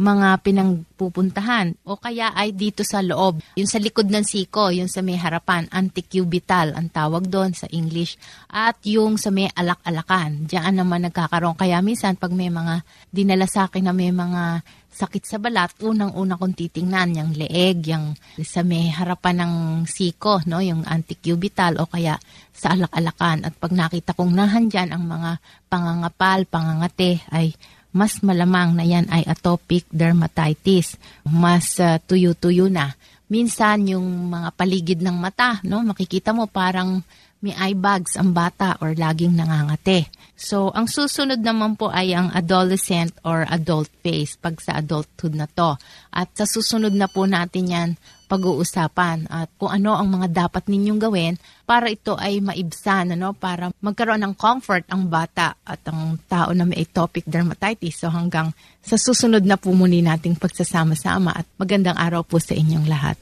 mga 0.00 0.40
pinangpupuntahan 0.40 1.76
o 1.84 2.00
kaya 2.00 2.32
ay 2.32 2.56
dito 2.56 2.80
sa 2.80 3.04
loob. 3.04 3.44
Yung 3.60 3.68
sa 3.68 3.76
likod 3.76 4.08
ng 4.08 4.24
siko, 4.24 4.72
yung 4.72 4.88
sa 4.88 5.04
may 5.04 5.20
harapan, 5.20 5.68
anticubital 5.68 6.72
ang 6.72 6.88
tawag 6.88 7.28
doon 7.28 7.52
sa 7.52 7.68
English. 7.68 8.16
At 8.48 8.80
yung 8.88 9.20
sa 9.20 9.28
may 9.28 9.52
alak-alakan, 9.52 10.48
diyan 10.48 10.80
naman 10.80 11.04
nagkakaroon. 11.04 11.60
Kaya 11.60 11.84
minsan 11.84 12.16
pag 12.16 12.32
may 12.32 12.48
mga 12.48 12.80
dinala 13.12 13.44
sa 13.44 13.68
akin 13.68 13.84
na 13.84 13.92
may 13.92 14.08
mga 14.08 14.64
sakit 14.90 15.22
sa 15.22 15.38
balat, 15.38 15.70
unang-una 15.84 16.34
kong 16.34 16.56
titingnan 16.56 17.14
yung 17.14 17.32
leeg, 17.36 17.84
yung 17.92 18.16
sa 18.42 18.66
may 18.66 18.90
harapan 18.90 19.44
ng 19.44 19.54
siko, 19.86 20.42
no, 20.50 20.58
yung 20.58 20.82
anticubital 20.82 21.78
o 21.78 21.86
kaya 21.86 22.16
sa 22.50 22.72
alak-alakan. 22.72 23.46
At 23.46 23.54
pag 23.60 23.72
nakita 23.76 24.16
kong 24.16 24.32
nahandyan 24.32 24.90
ang 24.90 25.04
mga 25.06 25.38
pangangapal, 25.70 26.48
pangangate, 26.50 27.22
ay 27.30 27.54
mas 27.90 28.22
malamang 28.22 28.74
na 28.78 28.86
yan 28.86 29.06
ay 29.10 29.26
atopic 29.26 29.86
dermatitis. 29.90 30.94
Mas 31.26 31.78
uh, 31.82 31.98
tuyo-tuyo 32.02 32.70
na. 32.70 32.94
Minsan 33.30 33.86
yung 33.86 34.30
mga 34.30 34.48
paligid 34.58 34.98
ng 35.02 35.14
mata, 35.14 35.62
no, 35.62 35.82
makikita 35.86 36.34
mo 36.34 36.50
parang 36.50 37.02
may 37.40 37.56
eye 37.56 37.78
bags 37.78 38.20
ang 38.20 38.36
bata 38.36 38.76
or 38.84 38.92
laging 38.92 39.32
nangangate. 39.32 40.12
So, 40.36 40.72
ang 40.72 40.88
susunod 40.88 41.40
naman 41.40 41.76
po 41.76 41.88
ay 41.88 42.12
ang 42.12 42.28
adolescent 42.32 43.16
or 43.24 43.48
adult 43.48 43.88
phase 44.04 44.36
pag 44.36 44.60
sa 44.60 44.80
adulthood 44.80 45.36
na 45.36 45.48
to. 45.48 45.76
At 46.12 46.32
sa 46.36 46.44
susunod 46.44 46.92
na 46.92 47.08
po 47.08 47.24
natin 47.24 47.64
yan 47.68 47.90
pag-uusapan 48.30 49.26
at 49.26 49.50
kung 49.58 49.74
ano 49.74 49.98
ang 49.98 50.06
mga 50.06 50.46
dapat 50.46 50.70
ninyong 50.70 51.00
gawin 51.02 51.34
para 51.66 51.90
ito 51.90 52.14
ay 52.14 52.38
maibsan, 52.38 53.18
ano, 53.18 53.34
para 53.34 53.74
magkaroon 53.82 54.22
ng 54.22 54.34
comfort 54.38 54.86
ang 54.86 55.10
bata 55.10 55.58
at 55.66 55.82
ang 55.90 56.14
tao 56.30 56.54
na 56.54 56.62
may 56.62 56.86
atopic 56.86 57.26
dermatitis. 57.26 58.06
So 58.06 58.14
hanggang 58.14 58.54
sa 58.86 58.94
susunod 58.94 59.42
na 59.42 59.58
po 59.58 59.74
muli 59.74 59.98
nating 59.98 60.38
pagsasama-sama 60.38 61.34
at 61.34 61.46
magandang 61.58 61.98
araw 61.98 62.22
po 62.22 62.38
sa 62.38 62.54
inyong 62.54 62.86
lahat. 62.86 63.18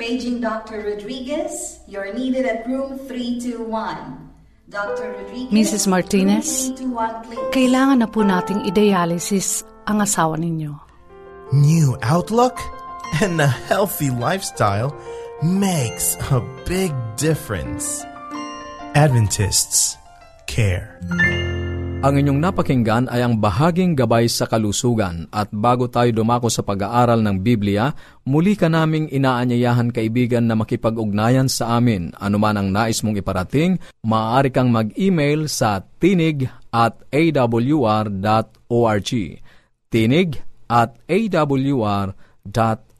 Paging 0.00 0.40
Dr. 0.40 0.80
Rodriguez, 0.80 1.84
you're 1.84 2.16
needed 2.16 2.48
at 2.48 2.64
room 2.64 2.96
321. 3.04 4.32
Dr. 4.72 5.12
Rodriguez, 5.20 5.52
Mrs. 5.52 5.84
Martinez, 5.84 6.72
room 6.72 6.96
321, 6.96 7.28
please. 7.28 7.52
kailangan 7.52 7.98
na 8.00 8.08
po 8.08 8.24
nating 8.24 8.64
i-dialysis 8.72 9.68
ang 9.84 10.00
asawa 10.00 10.40
ninyo. 10.40 10.72
New 11.52 12.00
outlook 12.00 12.56
and 13.20 13.36
a 13.36 13.50
healthy 13.68 14.08
lifestyle 14.08 14.96
makes 15.44 16.16
a 16.32 16.40
big 16.64 16.94
difference. 17.20 18.06
Adventists 18.96 19.98
care. 20.48 20.96
Ang 22.02 22.18
inyong 22.18 22.40
napakinggan 22.42 23.06
ay 23.06 23.22
ang 23.22 23.38
bahaging 23.38 23.94
gabay 23.94 24.26
sa 24.26 24.50
kalusugan 24.50 25.30
at 25.30 25.46
bago 25.54 25.86
tayo 25.86 26.10
dumako 26.10 26.50
sa 26.50 26.66
pag-aaral 26.66 27.22
ng 27.22 27.38
Biblia, 27.46 27.94
muli 28.26 28.58
ka 28.58 28.66
naming 28.66 29.06
inaanyayahan 29.06 29.94
kaibigan 29.94 30.42
na 30.50 30.58
makipag-ugnayan 30.58 31.46
sa 31.46 31.78
amin. 31.78 32.10
Anuman 32.18 32.58
ang 32.58 32.74
nais 32.74 33.06
mong 33.06 33.22
iparating, 33.22 33.78
maaari 34.02 34.50
kang 34.50 34.74
mag-email 34.74 35.46
sa 35.46 35.86
tinig 36.02 36.50
at 36.74 36.98
awr.org. 37.14 38.10
Tinig 39.92 40.30
at 40.66 40.90
awr.org 41.06 42.91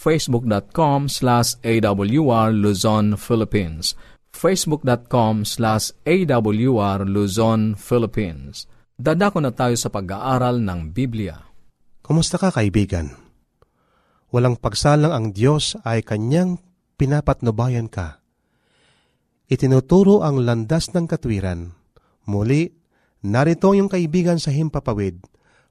facebook.com 0.00 1.12
slash 1.12 1.60
awr 1.60 2.48
Luzon, 2.56 3.20
Philippines 3.20 3.92
facebook.com 4.32 5.44
slash 5.44 5.92
awr 6.08 7.04
Luzon, 7.04 7.76
Philippines 7.76 8.64
Dadako 9.00 9.40
na 9.40 9.48
tayo 9.48 9.72
sa 9.80 9.88
pag-aaral 9.88 10.60
ng 10.60 10.92
Biblia. 10.92 11.40
Kumusta 12.04 12.36
ka 12.36 12.52
kaibigan? 12.52 13.08
Walang 14.28 14.60
pagsalang 14.60 15.08
ang 15.08 15.26
Diyos 15.32 15.72
ay 15.88 16.04
kanyang 16.04 16.60
pinapatnubayan 17.00 17.88
ka. 17.88 18.20
Itinuturo 19.48 20.20
ang 20.20 20.44
landas 20.44 20.92
ng 20.92 21.08
katwiran. 21.08 21.72
Muli, 22.28 22.68
narito 23.24 23.72
yung 23.72 23.88
kaibigan 23.88 24.36
sa 24.36 24.52
Himpapawid, 24.52 25.24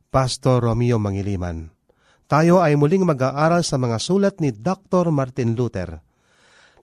Pastor 0.09 0.65
Romeo 0.65 0.97
Mangiliman. 0.97 1.78
Tayo 2.29 2.61
ay 2.61 2.77
muling 2.77 3.09
mag-aaral 3.09 3.65
sa 3.65 3.81
mga 3.81 3.97
sulat 3.97 4.37
ni 4.37 4.53
Dr. 4.53 5.09
Martin 5.09 5.57
Luther. 5.57 5.97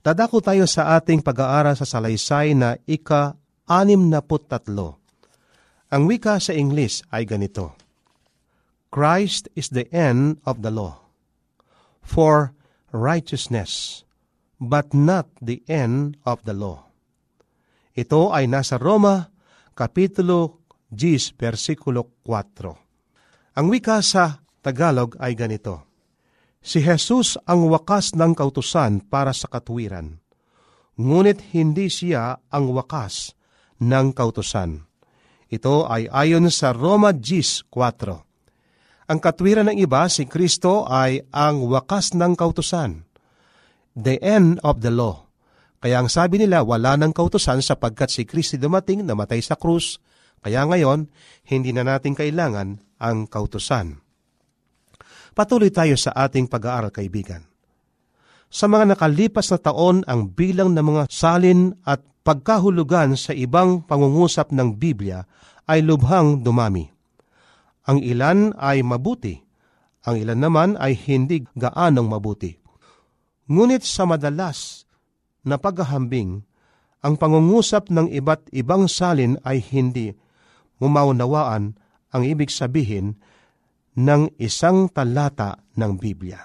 Dadako 0.03 0.43
tayo 0.43 0.67
sa 0.67 0.99
ating 0.99 1.23
pag-aaral 1.23 1.71
sa 1.79 1.87
salaysay 1.87 2.51
na 2.51 2.75
ika-anim 2.83 4.11
na 4.11 4.19
tatlo. 4.19 4.99
Ang 5.87 6.03
wika 6.11 6.35
sa 6.43 6.51
English 6.51 6.99
ay 7.15 7.23
ganito, 7.23 7.79
Christ 8.91 9.47
is 9.55 9.71
the 9.71 9.87
end 9.95 10.43
of 10.43 10.59
the 10.59 10.71
law 10.71 10.99
for 12.03 12.51
righteousness, 12.91 14.03
but 14.59 14.91
not 14.91 15.31
the 15.39 15.63
end 15.71 16.19
of 16.27 16.43
the 16.43 16.51
law. 16.51 16.91
Ito 17.95 18.35
ay 18.35 18.51
nasa 18.51 18.75
Roma, 18.75 19.31
Kapitulo 19.71 20.67
10, 20.91 21.39
versikulo 21.39 22.19
4. 22.27 23.55
Ang 23.55 23.65
wika 23.71 24.03
sa 24.03 24.43
Tagalog 24.67 25.15
ay 25.23 25.31
ganito, 25.31 25.87
Si 26.59 26.83
Jesus 26.83 27.39
ang 27.47 27.71
wakas 27.71 28.11
ng 28.19 28.35
kautusan 28.35 28.99
para 29.07 29.31
sa 29.31 29.47
katwiran, 29.47 30.19
ngunit 30.99 31.55
hindi 31.55 31.87
siya 31.87 32.43
ang 32.51 32.75
wakas 32.75 33.31
ng 33.79 34.11
kautusan. 34.11 34.83
Ito 35.47 35.87
ay 35.87 36.11
ayon 36.11 36.51
sa 36.51 36.75
Roma 36.75 37.15
10.4. 37.15 39.07
Ang 39.07 39.19
katwiran 39.23 39.71
ng 39.71 39.79
iba, 39.79 40.03
si 40.11 40.27
Kristo 40.27 40.83
ay 40.83 41.23
ang 41.31 41.63
wakas 41.71 42.11
ng 42.11 42.35
kautusan. 42.35 43.07
The 43.95 44.19
end 44.19 44.59
of 44.67 44.83
the 44.83 44.91
law. 44.91 45.31
Kaya 45.79 46.03
ang 46.03 46.11
sabi 46.11 46.43
nila, 46.43 46.67
wala 46.67 46.99
ng 46.99 47.15
kautusan 47.15 47.63
sapagkat 47.63 48.11
si 48.11 48.27
Kristo 48.27 48.59
dumating, 48.59 49.07
namatay 49.07 49.39
sa 49.39 49.55
krus. 49.55 50.03
Kaya 50.43 50.67
ngayon, 50.67 51.07
hindi 51.47 51.71
na 51.71 51.87
natin 51.87 52.19
kailangan 52.19 52.83
ang 52.99 53.31
kautusan. 53.31 54.06
Patuloy 55.37 55.69
tayo 55.69 55.93
sa 55.93 56.17
ating 56.17 56.49
pag-aaral, 56.49 56.89
kaibigan. 56.89 57.45
Sa 58.49 58.65
mga 58.65 58.97
nakalipas 58.97 59.53
na 59.53 59.61
taon, 59.61 60.01
ang 60.09 60.33
bilang 60.33 60.73
ng 60.73 60.81
mga 60.81 61.03
salin 61.13 61.77
at 61.85 62.01
pagkahulugan 62.25 63.13
sa 63.13 63.37
ibang 63.37 63.85
pangungusap 63.85 64.49
ng 64.49 64.81
Biblia 64.81 65.29
ay 65.69 65.85
lubhang 65.85 66.41
dumami. 66.41 66.89
Ang 67.85 68.01
ilan 68.01 68.57
ay 68.57 68.81
mabuti, 68.81 69.37
ang 70.09 70.17
ilan 70.17 70.41
naman 70.41 70.69
ay 70.81 70.97
hindi 70.97 71.45
gaanong 71.53 72.07
mabuti. 72.09 72.57
Ngunit 73.45 73.85
sa 73.85 74.09
madalas 74.09 74.89
na 75.45 75.61
paghahambing, 75.61 76.41
ang 77.05 77.13
pangungusap 77.13 77.93
ng 77.93 78.09
iba't 78.09 78.49
ibang 78.57 78.89
salin 78.89 79.37
ay 79.45 79.61
hindi 79.61 80.17
mumaunawaan 80.81 81.77
ang 82.09 82.23
ibig 82.25 82.49
sabihin 82.49 83.21
ng 83.97 84.37
isang 84.37 84.93
talata 84.93 85.57
ng 85.73 85.91
Biblia. 85.97 86.37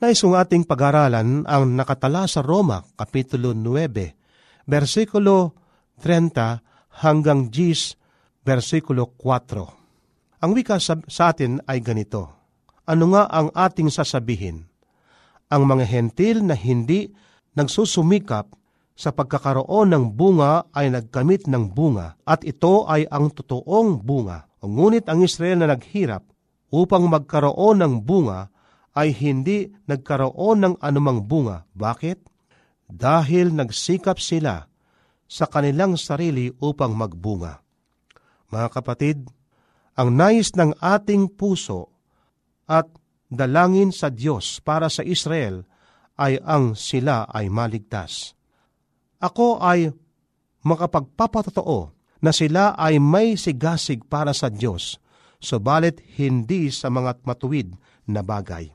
Naisong 0.00 0.32
ating 0.36 0.64
pag-aralan 0.64 1.44
ang 1.44 1.64
nakatala 1.76 2.24
sa 2.24 2.40
Roma, 2.40 2.84
Kapitulo 2.96 3.52
9, 3.52 4.68
versikulo 4.68 5.56
30 6.00 7.04
hanggang 7.04 7.52
10, 7.52 8.44
versikulo 8.44 9.12
4. 9.20 10.44
Ang 10.44 10.50
wika 10.52 10.76
sa, 10.80 11.00
sa 11.08 11.32
atin 11.32 11.60
ay 11.64 11.80
ganito, 11.80 12.32
Ano 12.88 13.12
nga 13.12 13.28
ang 13.28 13.52
ating 13.52 13.88
sasabihin? 13.92 14.68
Ang 15.52 15.62
mga 15.64 15.84
hentil 15.84 16.44
na 16.44 16.56
hindi 16.56 17.12
nagsusumikap 17.56 18.52
sa 18.96 19.12
pagkakaroon 19.12 19.92
ng 19.92 20.04
bunga 20.16 20.64
ay 20.72 20.88
nagkamit 20.88 21.44
ng 21.44 21.72
bunga 21.72 22.16
at 22.24 22.40
ito 22.44 22.88
ay 22.88 23.04
ang 23.08 23.28
totoong 23.28 24.00
bunga. 24.00 24.45
Ngunit 24.64 25.04
ang 25.06 25.20
Israel 25.20 25.60
na 25.60 25.76
naghirap 25.76 26.24
upang 26.72 27.06
magkaroon 27.06 27.82
ng 27.82 27.94
bunga 28.02 28.48
ay 28.96 29.12
hindi 29.12 29.68
nagkaroon 29.84 30.58
ng 30.64 30.74
anumang 30.80 31.28
bunga. 31.28 31.68
Bakit? 31.76 32.18
Dahil 32.88 33.52
nagsikap 33.52 34.16
sila 34.16 34.64
sa 35.26 35.44
kanilang 35.50 35.98
sarili 35.98 36.48
upang 36.62 36.94
magbunga. 36.94 37.60
Mga 38.48 38.68
kapatid, 38.70 39.18
ang 39.98 40.14
nais 40.14 40.54
ng 40.54 40.76
ating 40.78 41.34
puso 41.34 41.90
at 42.70 42.86
dalangin 43.26 43.90
sa 43.90 44.08
Diyos 44.08 44.62
para 44.62 44.86
sa 44.86 45.02
Israel 45.02 45.66
ay 46.16 46.38
ang 46.40 46.78
sila 46.78 47.26
ay 47.28 47.50
maligtas. 47.50 48.32
Ako 49.20 49.60
ay 49.60 49.90
makapagpapatotoo 50.62 51.95
na 52.26 52.34
sila 52.34 52.74
ay 52.74 52.98
may 52.98 53.38
sigasig 53.38 54.02
para 54.10 54.34
sa 54.34 54.50
Diyos, 54.50 54.98
subalit 55.38 56.02
hindi 56.18 56.74
sa 56.74 56.90
mga 56.90 57.22
matuwid 57.22 57.78
na 58.10 58.26
bagay 58.26 58.74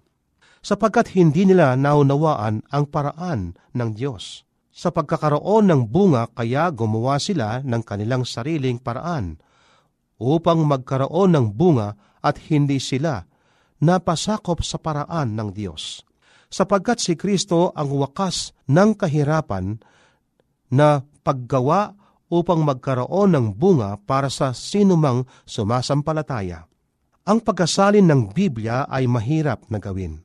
sapagkat 0.61 1.17
hindi 1.17 1.49
nila 1.49 1.73
naunawaan 1.73 2.61
ang 2.69 2.85
paraan 2.87 3.57
ng 3.73 3.89
Diyos. 3.97 4.45
Sa 4.71 4.93
pagkakaroon 4.93 5.67
ng 5.67 5.81
bunga 5.89 6.31
kaya 6.31 6.71
gumawa 6.71 7.19
sila 7.19 7.59
ng 7.65 7.81
kanilang 7.83 8.23
sariling 8.23 8.79
paraan 8.79 9.41
upang 10.21 10.63
magkaroon 10.63 11.35
ng 11.35 11.47
bunga 11.51 11.97
at 12.21 12.39
hindi 12.47 12.77
sila 12.79 13.25
napasakop 13.81 14.61
sa 14.61 14.77
paraan 14.77 15.35
ng 15.35 15.49
Diyos. 15.51 16.05
Sapagkat 16.47 17.01
si 17.01 17.17
Kristo 17.17 17.73
ang 17.73 17.89
wakas 17.97 18.53
ng 18.69 18.95
kahirapan 18.95 19.81
na 20.71 21.03
paggawa 21.25 21.97
upang 22.31 22.63
magkaroon 22.63 23.35
ng 23.35 23.47
bunga 23.51 23.99
para 23.99 24.31
sa 24.31 24.55
sinumang 24.55 25.27
sumasampalataya. 25.43 26.63
Ang 27.27 27.43
pagkasalin 27.43 28.07
ng 28.07 28.31
Biblia 28.31 28.87
ay 28.87 29.05
mahirap 29.05 29.67
na 29.67 29.77
gawin 29.77 30.23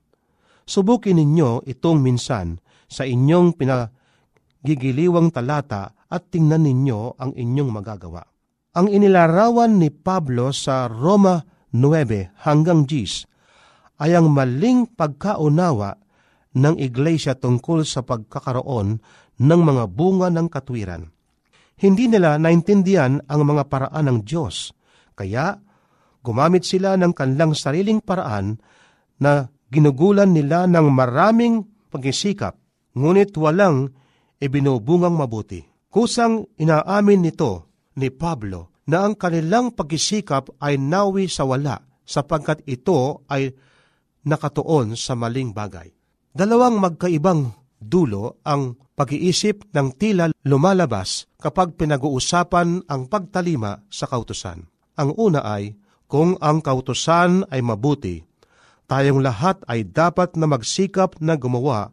Subukin 0.66 1.22
ninyo 1.22 1.62
itong 1.62 2.02
minsan 2.02 2.58
sa 2.90 3.06
inyong 3.06 3.54
pinagigiliwang 3.54 5.30
talata 5.30 5.94
at 6.10 6.26
tingnan 6.34 6.66
ninyo 6.66 7.14
ang 7.22 7.30
inyong 7.38 7.70
magagawa. 7.70 8.26
Ang 8.74 8.90
inilarawan 8.90 9.78
ni 9.78 9.94
Pablo 9.94 10.50
sa 10.50 10.90
Roma 10.90 11.46
9 11.70 12.42
hanggang 12.42 12.82
10 12.82 14.02
ay 14.02 14.18
ang 14.18 14.26
maling 14.34 14.90
pagkaunawa 14.90 16.02
ng 16.58 16.74
iglesia 16.82 17.38
tungkol 17.38 17.86
sa 17.86 18.02
pagkakaroon 18.02 18.98
ng 19.38 19.60
mga 19.62 19.84
bunga 19.86 20.28
ng 20.34 20.50
katwiran. 20.50 21.14
Hindi 21.76 22.08
nila 22.08 22.40
naintindihan 22.40 23.20
ang 23.28 23.40
mga 23.44 23.68
paraan 23.68 24.08
ng 24.08 24.18
Diyos, 24.24 24.72
kaya 25.12 25.60
gumamit 26.24 26.64
sila 26.64 26.96
ng 26.96 27.12
kanilang 27.12 27.52
sariling 27.52 28.00
paraan 28.00 28.56
na 29.20 29.52
ginugulan 29.68 30.32
nila 30.32 30.64
ng 30.64 30.88
maraming 30.88 31.68
pagsisikap, 31.92 32.56
ngunit 32.96 33.36
walang 33.36 33.92
ibinubungang 34.40 35.20
mabuti. 35.20 35.64
Kusang 35.92 36.48
inaamin 36.56 37.28
nito 37.28 37.76
ni 38.00 38.08
Pablo 38.08 38.84
na 38.88 39.04
ang 39.04 39.12
kanilang 39.16 39.76
pagsisikap 39.76 40.56
ay 40.60 40.80
nawi 40.80 41.28
sa 41.28 41.44
wala 41.44 41.76
sapagkat 42.08 42.64
ito 42.64 43.24
ay 43.28 43.52
nakatuon 44.24 44.96
sa 44.96 45.12
maling 45.12 45.52
bagay. 45.52 45.92
Dalawang 46.32 46.80
magkaibang 46.80 47.52
dulo 47.80 48.40
ang 48.44 48.76
pag-iisip 48.96 49.68
ng 49.76 49.92
tila 49.94 50.32
lumalabas 50.42 51.28
kapag 51.36 51.76
pinag-uusapan 51.76 52.88
ang 52.88 53.06
pagtalima 53.06 53.84
sa 53.92 54.08
kautusan. 54.08 54.64
Ang 54.96 55.12
una 55.20 55.44
ay, 55.44 55.76
kung 56.08 56.40
ang 56.40 56.64
kautusan 56.64 57.44
ay 57.52 57.60
mabuti, 57.60 58.24
tayong 58.88 59.20
lahat 59.20 59.60
ay 59.68 59.84
dapat 59.84 60.34
na 60.40 60.48
magsikap 60.48 61.20
na 61.20 61.36
gumawa 61.36 61.92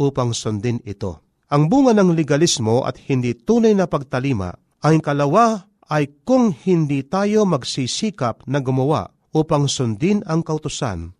upang 0.00 0.32
sundin 0.32 0.80
ito. 0.88 1.20
Ang 1.52 1.68
bunga 1.68 1.92
ng 1.92 2.16
legalismo 2.16 2.88
at 2.88 2.96
hindi 3.10 3.36
tunay 3.36 3.76
na 3.76 3.84
pagtalima 3.84 4.56
ang 4.80 4.96
kalawa 5.04 5.68
ay 5.92 6.08
kung 6.24 6.56
hindi 6.56 7.04
tayo 7.04 7.44
magsisikap 7.44 8.48
na 8.48 8.64
gumawa 8.64 9.12
upang 9.36 9.68
sundin 9.68 10.24
ang 10.24 10.40
kautusan. 10.40 11.12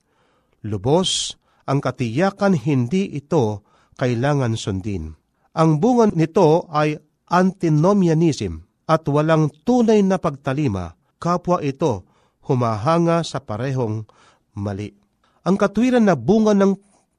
Lubos, 0.65 1.37
ang 1.69 1.85
katiyakan 1.85 2.57
hindi 2.57 3.11
ito 3.13 3.67
kailangan 4.01 4.57
sundin. 4.57 5.13
Ang 5.53 5.77
bunga 5.77 6.09
nito 6.09 6.65
ay 6.73 6.97
antinomianism 7.29 8.65
at 8.89 9.05
walang 9.05 9.53
tunay 9.69 10.01
na 10.01 10.17
pagtalima, 10.17 10.97
kapwa 11.21 11.61
ito 11.61 12.09
humahanga 12.49 13.21
sa 13.21 13.45
parehong 13.45 14.09
mali. 14.57 14.97
Ang 15.45 15.61
katwiran 15.61 16.09
na 16.09 16.17
bunga 16.17 16.57
ng 16.57 16.73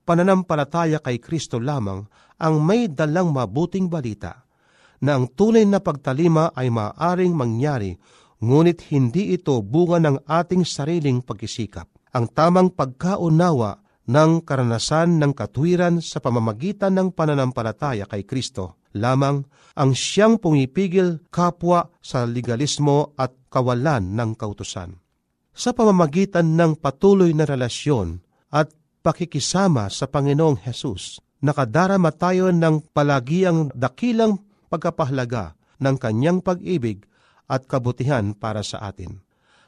pananampalataya 0.04 0.98
kay 1.00 1.22
Kristo 1.22 1.62
lamang 1.62 2.02
ang 2.42 2.58
may 2.66 2.90
dalang 2.90 3.30
mabuting 3.30 3.86
balita 3.86 4.50
na 5.02 5.18
ang 5.18 5.30
tunay 5.30 5.66
na 5.66 5.78
pagtalima 5.78 6.50
ay 6.58 6.74
maaring 6.74 7.34
mangyari 7.34 7.94
ngunit 8.42 8.90
hindi 8.90 9.38
ito 9.38 9.62
bunga 9.62 10.02
ng 10.02 10.26
ating 10.26 10.66
sariling 10.66 11.22
pagkisikap. 11.22 11.86
Ang 12.12 12.26
tamang 12.34 12.74
pagkaunawa 12.74 13.81
ng 14.10 14.42
karanasan 14.42 15.22
ng 15.22 15.32
katwiran 15.38 16.02
sa 16.02 16.18
pamamagitan 16.18 16.98
ng 16.98 17.14
pananampalataya 17.14 18.10
kay 18.10 18.26
Kristo 18.26 18.82
lamang 18.98 19.46
ang 19.78 19.92
siyang 19.96 20.42
pumipigil 20.42 21.24
kapwa 21.32 21.88
sa 22.04 22.28
legalismo 22.28 23.16
at 23.16 23.32
kawalan 23.48 24.16
ng 24.18 24.36
kautusan. 24.36 25.00
Sa 25.52 25.76
pamamagitan 25.76 26.56
ng 26.56 26.80
patuloy 26.80 27.32
na 27.36 27.44
relasyon 27.44 28.24
at 28.52 28.72
pakikisama 29.04 29.88
sa 29.92 30.08
Panginoong 30.08 30.60
Hesus, 30.64 31.20
nakadarama 31.44 32.12
tayo 32.16 32.52
ng 32.52 32.92
palagiang 32.92 33.72
dakilang 33.76 34.40
pagkapahalaga 34.72 35.56
ng 35.82 35.96
kanyang 36.00 36.40
pag-ibig 36.40 37.04
at 37.52 37.68
kabutihan 37.68 38.32
para 38.32 38.64
sa 38.64 38.80
atin. 38.88 39.20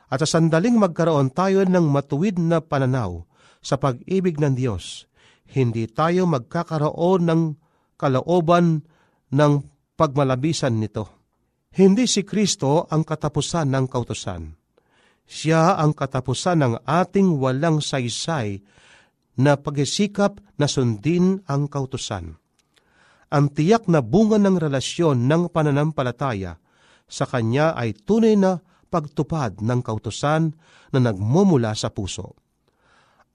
At 0.08 0.24
sa 0.24 0.38
sandaling 0.40 0.78
magkaroon 0.78 1.34
tayo 1.34 1.66
ng 1.66 1.86
matuwid 1.90 2.38
na 2.38 2.62
pananaw 2.62 3.26
sa 3.64 3.80
pag-ibig 3.80 4.38
ng 4.38 4.60
Diyos, 4.60 5.08
hindi 5.56 5.88
tayo 5.88 6.28
magkakaroon 6.28 7.22
ng 7.24 7.42
kalooban 7.96 8.84
ng 9.32 9.54
pagmalabisan 9.96 10.76
nito. 10.76 11.24
Hindi 11.74 12.06
si 12.06 12.22
Kristo 12.28 12.86
ang 12.92 13.08
katapusan 13.08 13.72
ng 13.72 13.86
kautosan. 13.88 14.44
Siya 15.24 15.80
ang 15.80 15.96
katapusan 15.96 16.60
ng 16.60 16.74
ating 16.84 17.40
walang 17.40 17.80
saysay 17.80 18.60
na 19.40 19.56
pagsisikap 19.58 20.38
na 20.60 20.68
sundin 20.68 21.42
ang 21.48 21.66
kautosan 21.72 22.44
ang 23.34 23.50
tiyak 23.50 23.90
na 23.90 24.06
bunga 24.06 24.38
ng 24.38 24.62
relasyon 24.62 25.26
ng 25.26 25.50
pananampalataya 25.50 26.62
sa 27.10 27.26
Kanya 27.26 27.74
ay 27.74 27.98
tunay 27.98 28.38
na 28.38 28.62
pagtupad 28.94 29.58
ng 29.58 29.82
kautosan 29.82 30.54
na 30.94 31.00
nagmumula 31.02 31.74
sa 31.74 31.90
puso. 31.90 32.38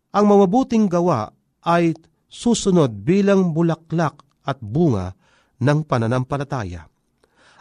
Ang 0.09 0.25
mamabuting 0.25 0.89
gawa 0.89 1.29
ay 1.69 1.93
susunod 2.29 3.05
bilang 3.05 3.53
bulaklak 3.53 4.25
at 4.49 4.57
bunga 4.61 5.13
ng 5.61 5.85
pananampalataya. 5.85 6.89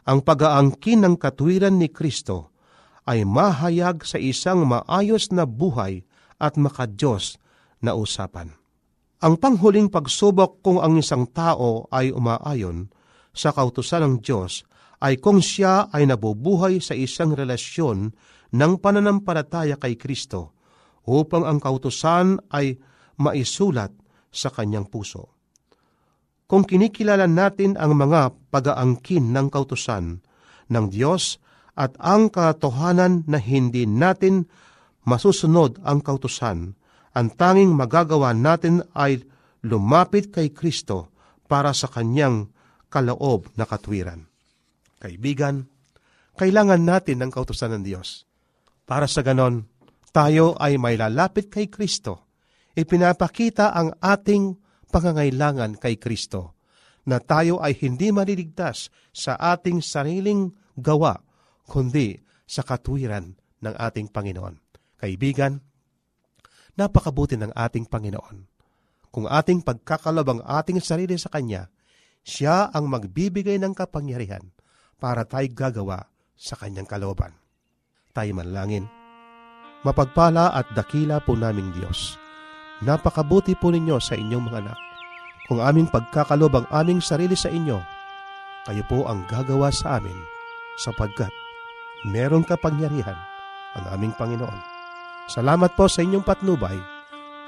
Ang 0.07 0.23
pag-aangkin 0.23 1.03
ng 1.03 1.15
katwiran 1.19 1.75
ni 1.75 1.91
Kristo 1.91 2.55
ay 3.03 3.27
mahayag 3.27 4.07
sa 4.07 4.15
isang 4.15 4.63
maayos 4.63 5.31
na 5.36 5.43
buhay 5.43 6.07
at 6.39 6.55
makadiyos 6.55 7.36
na 7.83 7.91
usapan. 7.95 8.55
Ang 9.19 9.36
panghuling 9.36 9.91
pagsubok 9.91 10.63
kung 10.63 10.79
ang 10.79 10.95
isang 10.95 11.27
tao 11.27 11.89
ay 11.91 12.15
umaayon 12.15 12.88
sa 13.36 13.51
kautusan 13.51 14.05
ng 14.07 14.15
Diyos 14.23 14.63
ay 15.03 15.19
kung 15.19 15.43
siya 15.43 15.91
ay 15.91 16.07
nabubuhay 16.07 16.79
sa 16.79 16.95
isang 16.95 17.36
relasyon 17.36 18.15
ng 18.55 18.71
pananampalataya 18.79 19.75
kay 19.75 19.99
Kristo 19.99 20.57
upang 21.08 21.48
ang 21.48 21.63
kautusan 21.63 22.43
ay 22.52 22.76
maisulat 23.17 23.96
sa 24.28 24.52
kanyang 24.52 24.86
puso. 24.86 25.34
Kung 26.48 26.63
kinikilala 26.63 27.28
natin 27.28 27.76
ang 27.76 27.96
mga 27.96 28.36
pag-aangkin 28.52 29.32
ng 29.36 29.48
kautusan 29.52 30.24
ng 30.72 30.86
Diyos 30.91 31.39
at 31.76 31.96
ang 32.00 32.32
katotohanan 32.32 33.28
na 33.28 33.39
hindi 33.39 33.84
natin 33.84 34.48
masusunod 35.08 35.80
ang 35.84 36.04
kautusan, 36.04 36.76
ang 37.15 37.28
tanging 37.36 37.72
magagawa 37.76 38.32
natin 38.32 38.84
ay 38.96 39.24
lumapit 39.63 40.32
kay 40.32 40.56
Kristo 40.56 41.12
para 41.48 41.76
sa 41.76 41.91
kanyang 41.91 42.52
kaloob 42.88 43.52
na 43.60 43.67
katwiran. 43.67 44.28
Kaibigan, 45.04 45.67
kailangan 46.39 46.80
natin 46.84 47.24
ng 47.24 47.32
kautusan 47.34 47.76
ng 47.76 47.84
Diyos. 47.84 48.24
Para 48.88 49.10
sa 49.10 49.20
ganon, 49.20 49.67
tayo 50.17 50.58
ay 50.58 50.82
may 50.82 50.97
lalapit 50.97 51.45
kay 51.45 51.69
Kristo. 51.69 52.34
Ipinapakita 52.73 53.69
ang 53.69 53.93
ating 54.01 54.58
pangangailangan 54.89 55.77
kay 55.77 56.01
Kristo 56.01 56.58
na 57.06 57.21
tayo 57.21 57.62
ay 57.62 57.77
hindi 57.77 58.10
maliligtas 58.10 58.89
sa 59.13 59.38
ating 59.38 59.77
sariling 59.86 60.49
gawa, 60.73 61.21
kundi 61.69 62.17
sa 62.49 62.65
katwiran 62.65 63.38
ng 63.62 63.75
ating 63.77 64.10
Panginoon. 64.10 64.58
Kaibigan, 64.97 65.62
napakabuti 66.73 67.38
ng 67.38 67.53
ating 67.53 67.86
Panginoon. 67.86 68.38
Kung 69.13 69.30
ating 69.30 69.62
pagkakalob 69.62 70.34
ang 70.34 70.41
ating 70.41 70.82
sarili 70.82 71.13
sa 71.21 71.30
Kanya, 71.30 71.69
siya 72.25 72.73
ang 72.73 72.89
magbibigay 72.89 73.62
ng 73.62 73.77
kapangyarihan 73.77 74.49
para 74.97 75.30
tayo 75.30 75.45
gagawa 75.53 76.10
sa 76.34 76.58
Kanyang 76.58 76.89
kalooban. 76.89 77.38
Tayo 78.17 78.34
manlangin. 78.34 78.96
Mapagpala 79.85 80.53
at 80.53 80.67
dakila 80.73 81.21
po 81.21 81.37
naming 81.37 81.69
Diyos. 81.73 82.17
Napakabuti 82.81 83.57
po 83.57 83.73
ninyo 83.73 83.97
sa 83.97 84.17
inyong 84.17 84.45
mga 84.47 84.59
anak. 84.65 84.79
Kung 85.49 85.63
aming 85.63 85.89
pagkakalob 85.89 86.53
ang 86.53 86.67
aming 86.73 86.99
sarili 86.99 87.33
sa 87.33 87.49
inyo, 87.49 87.79
kayo 88.67 88.83
po 88.89 89.07
ang 89.07 89.23
gagawa 89.31 89.71
sa 89.71 89.97
amin 89.97 90.17
sapagkat 90.81 91.31
meron 92.03 92.43
kapangyarihan 92.43 93.15
ang 93.79 93.85
aming 93.95 94.11
Panginoon 94.19 94.77
Salamat 95.27 95.75
po 95.75 95.91
sa 95.91 96.07
inyong 96.07 96.23
patnubay 96.23 96.79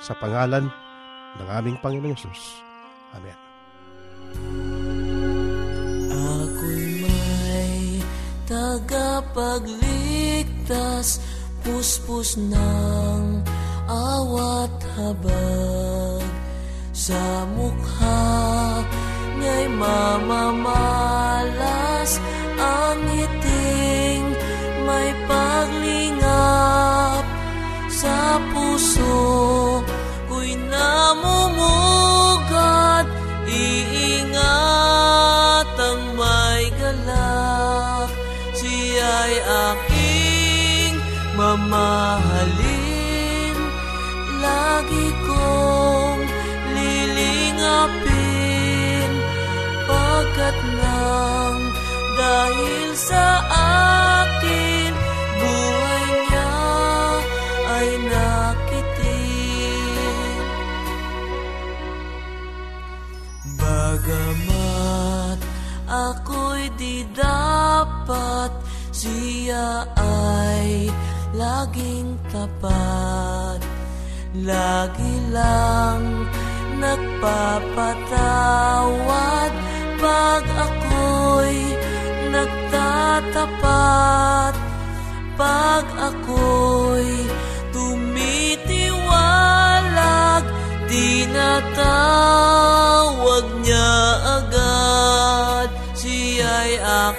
sa 0.04 0.12
pangalan 0.20 0.68
ng 1.40 1.48
aming 1.48 1.80
Panginoong 1.80 2.12
Yesus. 2.12 2.60
Amen. 3.16 3.40
Ako'y 6.12 7.08
may 7.08 8.04
tagapagligtas, 8.44 11.24
puspos 11.70 12.34
ng 12.42 13.46
awat 13.86 14.74
habag. 14.98 16.26
Sa 16.90 17.46
mukha 17.54 18.82
niya'y 19.38 19.70
mamamalas 19.78 20.92
ang 22.58 22.98
ngiting 23.06 24.26
may 24.84 25.14
paglingap 25.30 27.24
sa 27.88 28.42
puso 28.50 29.86
ko'y 30.26 30.58
namumugat 30.58 31.89
dapat 68.10 68.50
siya 68.90 69.86
ay 70.02 70.90
laging 71.38 72.18
tapat. 72.34 73.62
Lagi 74.50 75.14
lang 75.30 76.26
nagpapatawad 76.82 79.52
Pag 80.02 80.42
ako'y 80.42 81.78
nagtatapat. 82.34 83.78
Pag 85.38 85.86
ako'y 86.10 87.30
tumitiwalag 87.70 90.50
Tinatawag 90.90 91.46
niya 93.62 93.94
agad. 94.42 95.70
Siya'y 95.94 96.82
aking 96.82 97.19